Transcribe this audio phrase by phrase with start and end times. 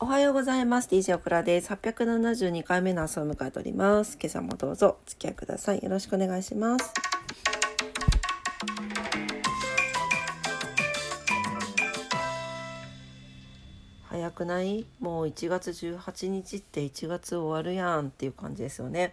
[0.00, 0.88] おはようございます。
[0.88, 1.72] DJ オクラです。
[1.72, 4.16] 872回目の朝を迎えております。
[4.20, 5.82] 今朝もどうぞお付き合いください。
[5.82, 6.92] よろしくお願いします。
[14.04, 14.86] 早くない？
[15.00, 19.12] もう1月18日って1月終わるやんっていう感じですよね。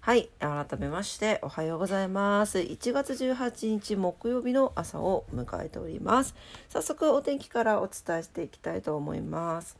[0.00, 0.30] はい。
[0.40, 2.58] 改めましておはようございます。
[2.58, 6.34] 1月18日木曜日の朝を迎えております。
[6.70, 9.76] 早速お天気からお伝えしていきたいと思います。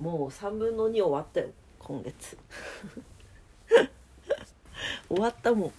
[0.00, 2.36] もう3分の2終わったよ今月。
[5.08, 5.72] 終わったもん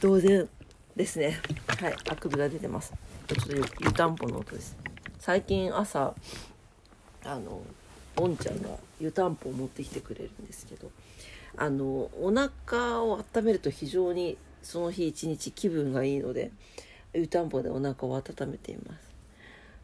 [0.00, 0.48] 同然
[0.96, 1.38] ですね。
[1.80, 2.94] はいあくびが出てます。
[3.28, 4.76] ちょっと湯たんぽの音です。
[5.18, 6.14] 最近朝
[7.24, 7.60] あの
[8.16, 10.90] おんちゃんが湯たんぽを持ってきてくれるんですけど
[11.56, 16.50] あのお腹を温めると非常にその日一日気分がいいので
[17.12, 19.14] 湯たんぽでお腹を温めています。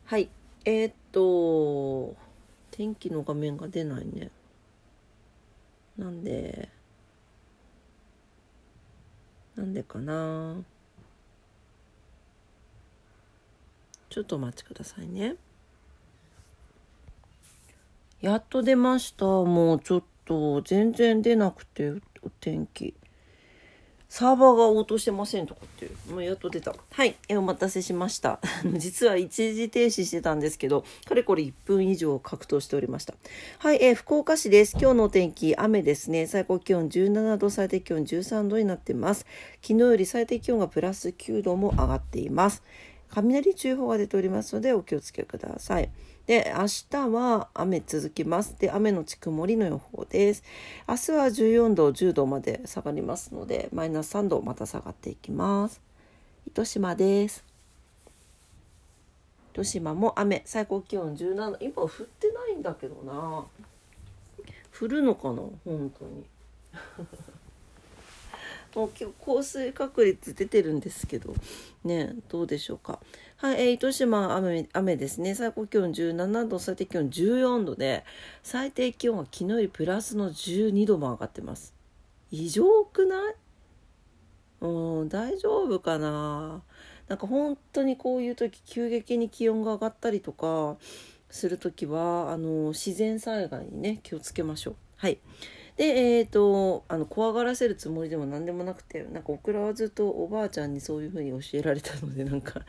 [0.06, 0.30] はい
[0.64, 2.16] えー、っと
[2.72, 4.30] 天気の画面が出ないね。
[5.96, 6.70] なんで
[9.54, 10.56] なんでかな。
[14.08, 15.36] ちょっとお待ちくださいね。
[18.22, 19.26] やっと出ました。
[19.26, 20.62] もうちょっと。
[20.62, 21.90] 全然出なくて
[22.22, 22.94] お天気。
[24.12, 26.74] サーバーが応答してませんとかってもうやっと出た。
[26.90, 28.40] はい、えお待たせしました。
[28.76, 33.14] 実は一時停止してたんですけど、かれこれ1分以上格闘しておりました。
[33.60, 34.76] はい、え福岡市です。
[34.78, 36.26] 今日のお天気、雨ですね。
[36.26, 39.24] 最高気温17度、最低気温13度になってます。
[39.62, 42.62] 昨日より最低気温がプラス9度も上がっています。
[43.14, 45.90] 雷注意報が出ておりますのでお気をつけください。
[46.26, 48.56] で、明日は雨続きます。
[48.58, 50.42] で、雨のち曇りの予報です。
[50.88, 55.80] 明日は14度、10度まで下がりますので、マイナス3度また下がっていきます。
[56.46, 57.44] 糸島です。
[59.52, 61.56] 糸島も雨、最高気温17度。
[61.60, 63.44] 今降ってないんだけどな。
[64.80, 65.42] 降るのかな？
[65.64, 66.24] 本当に。
[68.74, 71.34] もう今日降水確率出てるんですけど。
[71.84, 73.00] ねどうでしょうか。
[73.36, 75.34] はい、えー、糸島雨雨ですね。
[75.34, 78.04] 最高気温17度最低気温14度で
[78.42, 81.74] 最低気温は昨日よりプラスの12度も上がってます。
[82.30, 83.34] 異常くない？
[84.60, 86.62] うん大丈夫かな？
[87.08, 90.76] なんか本当にこういう時急激に気温が上がったりとか
[91.28, 94.74] する時はあの自然災害にね気をつけましょう。
[94.96, 95.18] はい。
[95.76, 95.84] で
[96.18, 102.60] えっ、ー、とあの怖がらせるつもりでも何でもなくてなんかオクラはずっとおばあちゃんにそういうふうに教えられたのでなんか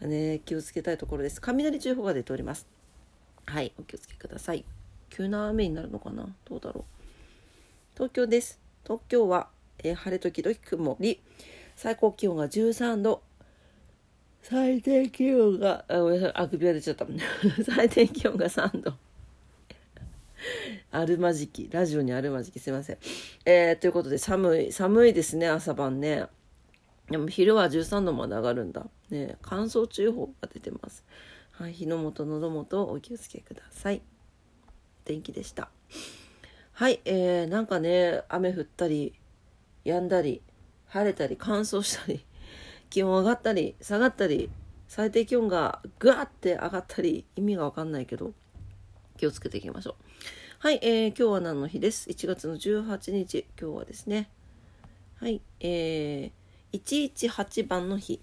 [0.00, 1.40] ね気をつけたいところです。
[1.40, 2.66] 雷注意報が出ております。
[3.46, 4.64] はいお気をつけください。
[5.10, 6.28] 急な雨になるのかな？
[6.44, 6.84] どうだろう？
[7.94, 8.60] 東京です。
[8.84, 9.48] 東京は、
[9.78, 11.20] えー、晴れ時々曇り。
[11.76, 13.22] 最高気温が13度。
[14.42, 17.06] 最低気温があごめんなさいあくびが出ちゃった。
[17.64, 18.94] 最低気温が3度。
[20.90, 22.98] あるまじきラジオにあるまじきすいません、
[23.44, 26.26] えー、ということで寒い寒いですね朝晩ね。
[27.10, 28.86] でも昼は13度まで上がるんだ。
[29.10, 31.04] ね乾燥注意報が出てます。
[31.52, 34.02] はい火の元喉元お気をつけください。
[35.04, 35.70] 天気でした。
[36.72, 39.14] はいえー、なんかね雨降ったり
[39.84, 40.42] 止んだり
[40.86, 42.24] 晴れたり乾燥したり
[42.90, 44.50] 気温上がったり下がったり
[44.88, 48.32] 最低気温がぐわって上がったり意味がわかんないけど。
[49.16, 49.94] 気をつけていきましょう。
[50.58, 54.30] はい、えー、今日は何の日です ?1 月の18日、今日はですね、
[55.20, 58.20] はい、えー、118番の日、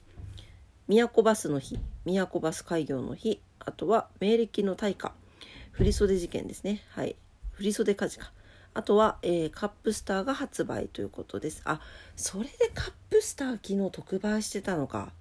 [0.87, 5.13] 都バスの日、都バス開業の日、あとは明暦の大火、
[5.71, 7.15] 振袖事件ですね、はい、
[7.53, 8.31] 振袖火事か。
[8.73, 11.61] あとは、えー、カップスターが発売ということです。
[11.65, 11.81] あ、
[12.15, 15.11] それでカップスター昨日特売してたのか。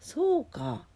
[0.00, 0.86] そうか。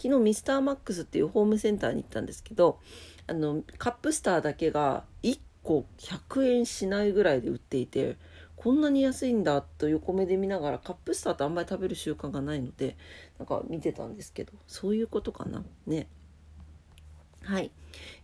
[0.00, 2.78] 昨日ミスターマックスっていうホームセンターに行ったんですけど
[3.26, 8.16] あのカップスターだけが1個100円しないぐらいで売っていて
[8.56, 12.96] こんなに安いんだと横目で見ながらカップスターってあんまり食べる習慣がないので
[13.38, 16.06] なんか見てたんですけどそういうことかなね。
[17.42, 17.70] はい。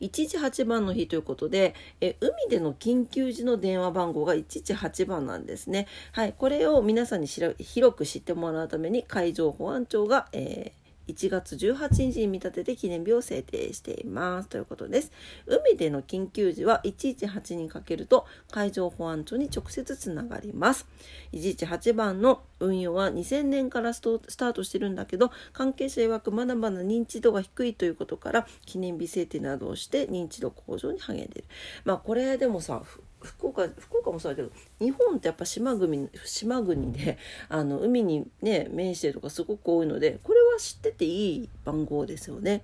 [0.00, 5.86] 118番の日ということで、え海での緊急時の電話番号が118番なんですね。
[6.12, 6.34] はい。
[6.34, 15.12] これを皆さんに広く知ってもらうために海上保安庁が、えー1月18日に見立てて記念日を制定していますということです。
[15.46, 20.86] 海での緊急時は118にかけると海上保安庁に直接つながります。
[21.32, 31.44] 118番の運用は2000年からスタートしてるんだけど関係者曰くまだまだ認知度が低いということから記念日制定などをして認知度向上に励んでいる。
[31.84, 32.82] まあこれでもさ
[33.20, 37.18] 福岡福岡もそうだけど日本ってやっぱ島国島国で
[37.48, 42.62] あの海にね面してるとかすごく多いのでこれは知ってていい番号ですよね。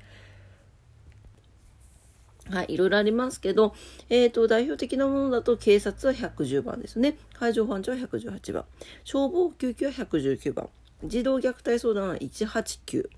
[2.50, 3.74] はい、いろいろありますけど、
[4.08, 7.16] えっ、ー、と、代表的なものだと、警察は110番ですね。
[7.34, 8.64] 海上保安庁は118番。
[9.04, 10.68] 消防救急は119番。
[11.04, 13.08] 児童虐待相談は189。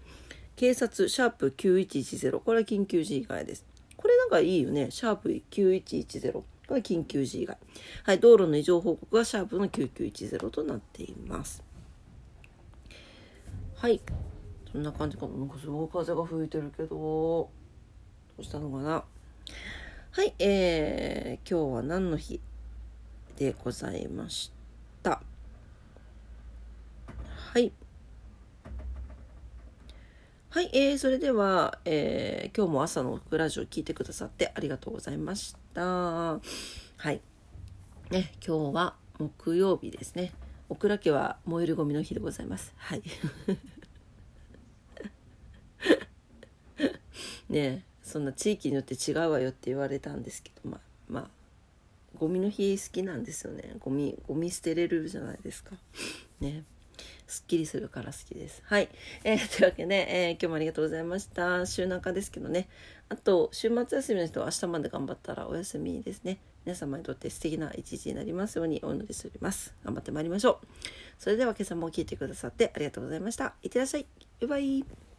[0.57, 2.39] 警察、シャープ9110。
[2.41, 3.65] これは緊急時以外です。
[3.97, 4.91] これなんかいいよね。
[4.91, 6.33] シャープ9110。
[6.33, 7.57] これは緊急時以外。
[8.05, 11.63] はい、道路の異常報告はシャープの9910となっています。
[13.77, 14.01] はい。
[14.75, 15.37] そんな感じかな。
[15.37, 17.49] なんかすごい風が吹いてるけど、ど
[18.39, 19.05] うしたのかな？
[20.11, 22.41] はい、えー、今日は何の日？
[23.37, 24.51] でございまし
[25.05, 25.23] た。
[27.53, 27.71] はい。
[30.51, 35.83] はい、えー、それでは、えー、今日も朝のラジオ聞いてくださってありがとうございました。
[35.85, 36.41] は
[37.05, 37.21] い。
[38.11, 40.33] ね、今日は木曜日ですね。
[40.69, 42.75] オクラ家は燃えるゴミの日でございます。
[42.77, 43.03] はい。
[47.55, 51.29] ねそんな地域によって違うわよって言われたんですけどまあまあ
[52.19, 55.73] ゴミの日好きなんですよねゴミゴミ捨てれるじゃないですか
[56.41, 56.65] ね
[57.27, 58.63] すっきりするから好きです。
[58.67, 58.89] はい。
[59.25, 61.65] えー、 というわけで、えー、今日もありがとうございました。
[61.67, 62.69] 週中ですけどね。
[63.09, 66.39] あと、週末休みの人は明日まで頑張ったらお休みですね。
[66.65, 69.75] 皆様にとって素敵な一日になりますようにお祈りしております。
[69.85, 70.67] 頑張ってまいりましょう。
[71.19, 73.55] それでは今朝も聞いてくださってありがとうございました。
[73.63, 74.07] いってらっしゃい。
[74.41, 75.14] バイバイ。